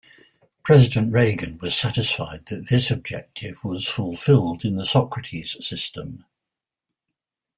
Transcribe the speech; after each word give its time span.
President 0.63 1.13
Reagan 1.13 1.59
was 1.59 1.75
satisfied 1.77 2.47
that 2.47 2.69
this 2.69 2.89
objective 2.89 3.63
was 3.63 3.87
fulfilled 3.87 4.65
in 4.65 4.75
the 4.75 4.83
Socrates 4.83 5.55
system. 5.63 6.25